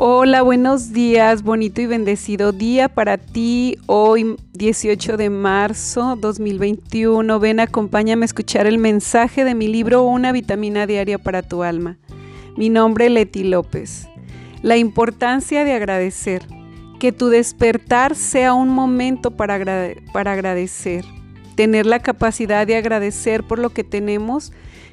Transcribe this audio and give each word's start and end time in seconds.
Hola, 0.00 0.42
buenos 0.42 0.92
días, 0.92 1.42
bonito 1.42 1.80
y 1.80 1.86
bendecido 1.86 2.52
día 2.52 2.88
para 2.88 3.18
ti. 3.18 3.78
Hoy 3.86 4.36
18 4.52 5.16
de 5.16 5.28
marzo 5.28 6.14
2021. 6.14 7.40
Ven, 7.40 7.58
acompáñame 7.58 8.22
a 8.22 8.26
escuchar 8.26 8.68
el 8.68 8.78
mensaje 8.78 9.42
de 9.42 9.56
mi 9.56 9.66
libro 9.66 10.04
Una 10.04 10.30
vitamina 10.30 10.86
diaria 10.86 11.18
para 11.18 11.42
tu 11.42 11.64
alma. 11.64 11.98
Mi 12.56 12.68
nombre 12.68 13.10
Leti 13.10 13.42
López. 13.42 14.06
La 14.62 14.76
importancia 14.76 15.64
de 15.64 15.72
agradecer. 15.72 16.46
Que 17.00 17.10
tu 17.10 17.26
despertar 17.26 18.14
sea 18.14 18.54
un 18.54 18.68
momento 18.68 19.32
para, 19.32 19.58
para 20.12 20.32
agradecer. 20.34 21.04
Tener 21.56 21.86
la 21.86 21.98
capacidad 21.98 22.68
de 22.68 22.76
agradecer 22.76 23.42
por 23.42 23.58
lo 23.58 23.70
que 23.70 23.82
tenemos 23.82 24.52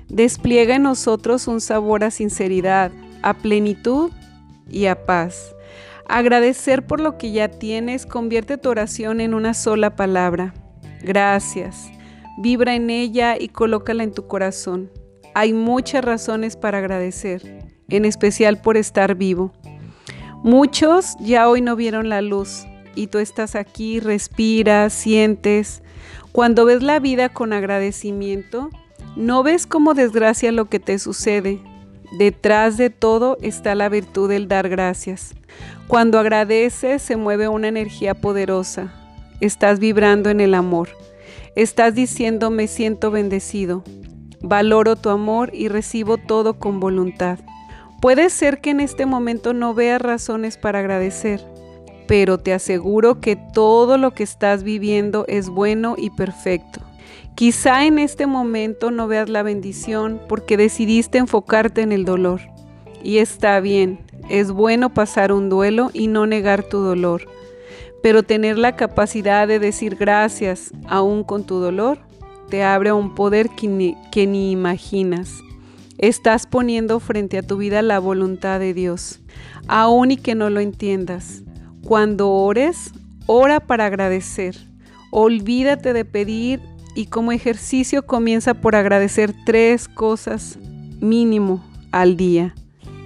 despliega 0.10 0.78
en 0.78 0.82
nosotros 0.82 1.48
un 1.48 1.62
sabor 1.62 2.04
a 2.04 2.10
sinceridad, 2.10 2.92
a 3.22 3.36
plenitud 3.36 4.10
y 4.70 4.86
a 4.86 5.06
paz. 5.06 5.56
Agradecer 6.08 6.86
por 6.86 7.00
lo 7.00 7.18
que 7.18 7.32
ya 7.32 7.48
tienes 7.48 8.06
convierte 8.06 8.58
tu 8.58 8.70
oración 8.70 9.22
en 9.22 9.34
una 9.34 9.54
sola 9.54 9.96
palabra. 9.96 10.54
Gracias. 11.02 11.90
Vibra 12.38 12.76
en 12.76 12.90
ella 12.90 13.38
y 13.40 13.50
colócala 13.50 14.04
en 14.04 14.14
tu 14.14 14.28
corazón. 14.28 14.92
Hay 15.34 15.54
muchas 15.54 16.04
razones 16.04 16.58
para 16.58 16.78
agradecer, 16.78 17.66
en 17.90 18.06
especial 18.06 18.62
por 18.62 18.78
estar 18.78 19.16
vivo. 19.16 19.52
Muchos 20.44 21.16
ya 21.20 21.50
hoy 21.50 21.62
no 21.62 21.76
vieron 21.76 22.10
la 22.10 22.22
luz 22.22 22.66
y 22.94 23.08
tú 23.08 23.18
estás 23.18 23.56
aquí, 23.56 24.00
respiras, 24.00 24.94
sientes. 24.94 25.82
Cuando 26.32 26.66
ves 26.66 26.84
la 26.84 27.00
vida 27.00 27.30
con 27.30 27.52
agradecimiento, 27.52 28.70
no 29.16 29.44
ves 29.44 29.66
como 29.66 29.94
desgracia 29.94 30.52
lo 30.52 30.66
que 30.66 30.80
te 30.80 31.00
sucede, 31.00 31.62
Detrás 32.18 32.78
de 32.78 32.90
todo 32.90 33.38
está 33.42 33.76
la 33.76 33.90
virtud 33.90 34.30
del 34.30 34.48
dar 34.48 34.70
gracias. 34.70 35.36
Cuando 35.90 36.18
agradeces 36.18 37.02
se 37.02 37.18
mueve 37.18 37.50
una 37.50 37.68
energía 37.68 38.14
poderosa. 38.14 38.94
Estás 39.42 39.80
vibrando 39.80 40.30
en 40.30 40.40
el 40.40 40.54
amor. 40.54 40.88
Estás 41.58 41.94
diciendo 41.94 42.52
me 42.52 42.68
siento 42.68 43.12
bendecido. 43.12 43.84
Valoro 44.42 44.96
tu 44.96 45.10
amor 45.10 45.50
y 45.54 45.68
recibo 45.68 46.18
todo 46.18 46.58
con 46.58 46.80
voluntad. 46.80 47.40
Puede 48.00 48.30
ser 48.30 48.62
que 48.62 48.70
en 48.70 48.80
este 48.80 49.06
momento 49.06 49.54
no 49.54 49.74
veas 49.74 50.02
razones 50.02 50.58
para 50.58 50.80
agradecer, 50.80 51.42
pero 52.08 52.38
te 52.38 52.54
aseguro 52.54 53.20
que 53.20 53.36
todo 53.36 53.98
lo 53.98 54.12
que 54.12 54.24
estás 54.24 54.64
viviendo 54.64 55.26
es 55.28 55.50
bueno 55.50 55.96
y 55.98 56.12
perfecto. 56.12 56.80
Quizá 57.36 57.86
en 57.86 58.00
este 58.00 58.28
momento 58.28 58.92
no 58.92 59.08
veas 59.08 59.30
la 59.30 59.44
bendición 59.44 60.22
porque 60.28 60.58
decidiste 60.58 61.18
enfocarte 61.18 61.82
en 61.82 61.92
el 61.92 62.06
dolor. 62.06 62.42
Y 63.04 63.18
está 63.18 63.60
bien, 63.60 64.00
es 64.30 64.52
bueno 64.52 64.94
pasar 64.94 65.32
un 65.32 65.50
duelo 65.50 65.92
y 65.94 66.08
no 66.08 66.26
negar 66.26 66.64
tu 66.64 66.80
dolor, 66.80 67.28
pero 68.02 68.24
tener 68.24 68.58
la 68.58 68.76
capacidad 68.76 69.48
de 69.48 69.60
decir 69.60 69.96
gracias 69.96 70.72
aún 70.88 71.24
con 71.24 71.46
tu 71.46 71.60
dolor 71.60 72.00
te 72.50 72.64
abre 72.64 72.90
a 72.90 72.96
un 72.96 73.16
poder 73.16 73.50
que 73.50 73.68
ni, 73.68 73.98
que 74.12 74.28
ni 74.28 74.52
imaginas. 74.52 75.42
Estás 75.98 76.46
poniendo 76.46 77.00
frente 77.00 77.38
a 77.38 77.44
tu 77.44 77.58
vida 77.58 77.82
la 77.82 78.00
voluntad 78.00 78.60
de 78.60 78.74
Dios, 78.74 79.22
aún 79.68 80.12
y 80.12 80.18
que 80.18 80.36
no 80.36 80.50
lo 80.50 80.60
entiendas. 80.60 81.44
Cuando 81.84 82.32
ores, 82.32 82.92
ora 83.28 83.60
para 83.60 83.86
agradecer. 83.86 84.56
Olvídate 85.12 85.94
de 85.94 86.06
pedir 86.06 86.62
y 86.96 87.08
como 87.08 87.34
ejercicio 87.34 88.06
comienza 88.06 88.56
por 88.56 88.76
agradecer 88.76 89.36
tres 89.46 89.88
cosas 89.88 90.58
mínimo 91.00 91.64
al 91.92 92.18
día 92.18 92.56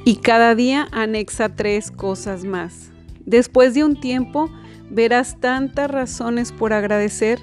y 0.05 0.17
cada 0.17 0.55
día 0.55 0.87
anexa 0.91 1.49
tres 1.49 1.91
cosas 1.91 2.45
más. 2.45 2.91
Después 3.25 3.73
de 3.73 3.83
un 3.83 3.99
tiempo 3.99 4.49
verás 4.89 5.39
tantas 5.39 5.89
razones 5.91 6.51
por 6.51 6.73
agradecer. 6.73 7.39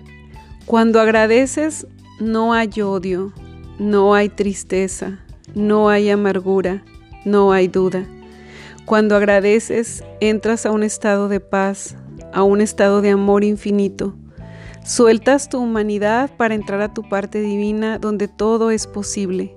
Cuando 0.65 1.01
agradeces 1.01 1.87
no 2.19 2.55
hay 2.55 2.81
odio, 2.81 3.33
no 3.79 4.15
hay 4.15 4.29
tristeza, 4.29 5.21
no 5.55 5.89
hay 5.89 6.11
amargura, 6.11 6.83
no 7.25 7.53
hay 7.53 7.69
duda. 7.69 8.05
Cuando 8.85 9.17
agradeces 9.17 10.05
entras 10.21 10.65
a 10.65 10.71
un 10.71 10.83
estado 10.83 11.29
de 11.29 11.41
paz, 11.41 11.97
a 12.33 12.43
un 12.43 12.61
estado 12.61 13.03
de 13.03 13.11
amor 13.11 13.45
infinito 13.45 14.15
Sueltas 14.87 15.49
tu 15.49 15.59
humanidad 15.59 16.31
para 16.37 16.55
entrar 16.55 16.81
a 16.81 16.95
tu 16.95 17.03
parte 17.03 17.41
divina 17.41 17.99
donde 17.99 18.29
todo 18.29 18.71
es 18.71 18.87
posible, 18.87 19.53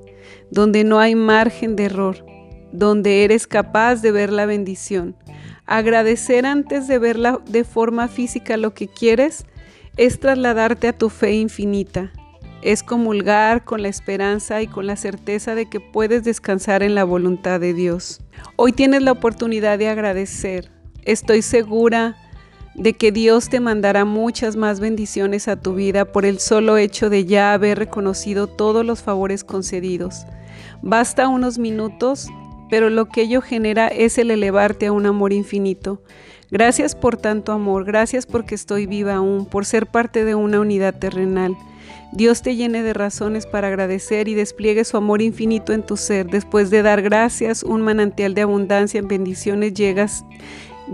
donde 0.49 0.83
no 0.83 0.99
hay 0.99 1.13
margen 1.13 1.75
de 1.75 1.83
error, 1.83 2.25
donde 2.71 3.23
eres 3.23 3.45
capaz 3.45 4.01
de 4.01 4.11
ver 4.11 4.33
la 4.33 4.47
bendición. 4.47 5.15
Agradecer 5.67 6.47
antes 6.47 6.87
de 6.87 6.97
verla 6.97 7.39
de 7.47 7.63
forma 7.63 8.07
física 8.07 8.57
lo 8.57 8.73
que 8.73 8.87
quieres 8.87 9.45
es 9.97 10.19
trasladarte 10.19 10.87
a 10.87 10.97
tu 10.97 11.09
fe 11.09 11.33
infinita. 11.33 12.11
Es 12.63 12.81
comulgar 12.81 13.65
con 13.65 13.83
la 13.83 13.87
esperanza 13.87 14.63
y 14.63 14.67
con 14.67 14.87
la 14.87 14.95
certeza 14.95 15.53
de 15.53 15.69
que 15.69 15.79
puedes 15.79 16.23
descansar 16.23 16.81
en 16.81 16.95
la 16.95 17.03
voluntad 17.03 17.59
de 17.59 17.75
Dios. 17.75 18.19
Hoy 18.55 18.71
tienes 18.71 19.03
la 19.03 19.11
oportunidad 19.11 19.77
de 19.77 19.89
agradecer. 19.89 20.71
Estoy 21.03 21.43
segura 21.43 22.15
de 22.75 22.93
que 22.93 23.11
Dios 23.11 23.49
te 23.49 23.59
mandará 23.59 24.05
muchas 24.05 24.55
más 24.55 24.79
bendiciones 24.79 25.47
a 25.47 25.59
tu 25.59 25.75
vida 25.75 26.05
por 26.05 26.25
el 26.25 26.39
solo 26.39 26.77
hecho 26.77 27.09
de 27.09 27.25
ya 27.25 27.53
haber 27.53 27.79
reconocido 27.79 28.47
todos 28.47 28.85
los 28.85 29.01
favores 29.01 29.43
concedidos. 29.43 30.25
Basta 30.81 31.27
unos 31.27 31.57
minutos, 31.57 32.27
pero 32.69 32.89
lo 32.89 33.09
que 33.09 33.23
ello 33.23 33.41
genera 33.41 33.87
es 33.87 34.17
el 34.17 34.31
elevarte 34.31 34.87
a 34.87 34.91
un 34.91 35.05
amor 35.05 35.33
infinito. 35.33 36.01
Gracias 36.51 36.95
por 36.95 37.17
tanto 37.17 37.51
amor, 37.51 37.85
gracias 37.85 38.25
porque 38.25 38.55
estoy 38.55 38.85
viva 38.85 39.15
aún, 39.15 39.45
por 39.45 39.65
ser 39.65 39.85
parte 39.85 40.25
de 40.25 40.35
una 40.35 40.59
unidad 40.59 40.97
terrenal. 40.97 41.55
Dios 42.11 42.41
te 42.41 42.55
llene 42.55 42.81
de 42.81 42.93
razones 42.93 43.45
para 43.45 43.67
agradecer 43.67 44.27
y 44.27 44.33
despliegue 44.33 44.83
su 44.83 44.97
amor 44.97 45.21
infinito 45.21 45.73
en 45.73 45.83
tu 45.83 45.95
ser. 45.95 46.27
Después 46.27 46.71
de 46.71 46.81
dar 46.81 47.03
gracias, 47.03 47.61
un 47.61 47.81
manantial 47.81 48.33
de 48.33 48.41
abundancia 48.41 48.99
en 48.99 49.07
bendiciones 49.07 49.75
llegas, 49.75 50.25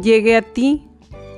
llegue 0.01 0.35
a 0.35 0.41
ti 0.41 0.89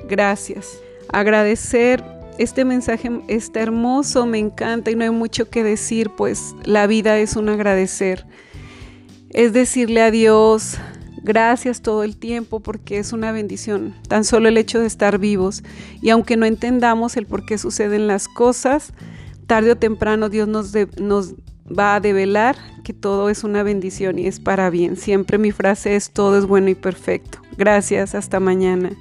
Gracias. 0.07 0.79
Agradecer. 1.09 2.03
Este 2.37 2.65
mensaje 2.65 3.09
está 3.27 3.61
hermoso, 3.61 4.27
me 4.27 4.37
encanta 4.37 4.91
y 4.91 4.95
no 4.95 5.03
hay 5.03 5.09
mucho 5.09 5.49
que 5.49 5.63
decir, 5.63 6.11
pues 6.11 6.53
la 6.63 6.85
vida 6.85 7.17
es 7.17 7.35
un 7.35 7.49
agradecer. 7.49 8.25
Es 9.31 9.53
decirle 9.53 10.01
a 10.01 10.11
Dios 10.11 10.77
gracias 11.23 11.81
todo 11.81 12.03
el 12.03 12.15
tiempo 12.15 12.59
porque 12.61 12.99
es 12.99 13.11
una 13.11 13.31
bendición, 13.31 13.95
tan 14.07 14.23
solo 14.23 14.47
el 14.47 14.57
hecho 14.57 14.79
de 14.79 14.85
estar 14.85 15.17
vivos. 15.17 15.63
Y 16.01 16.11
aunque 16.11 16.37
no 16.37 16.45
entendamos 16.45 17.17
el 17.17 17.25
por 17.25 17.45
qué 17.45 17.57
suceden 17.57 18.07
las 18.07 18.27
cosas, 18.27 18.93
tarde 19.47 19.71
o 19.71 19.75
temprano 19.75 20.29
Dios 20.29 20.47
nos, 20.47 20.73
nos 20.99 21.33
va 21.67 21.95
a 21.95 21.99
develar 21.99 22.55
que 22.83 22.93
todo 22.93 23.29
es 23.29 23.43
una 23.43 23.63
bendición 23.63 24.19
y 24.19 24.27
es 24.27 24.39
para 24.39 24.69
bien. 24.69 24.95
Siempre 24.95 25.37
mi 25.37 25.51
frase 25.51 25.95
es 25.95 26.11
todo 26.11 26.37
es 26.37 26.45
bueno 26.45 26.69
y 26.69 26.75
perfecto. 26.75 27.39
Gracias, 27.57 28.15
hasta 28.15 28.39
mañana. 28.39 28.91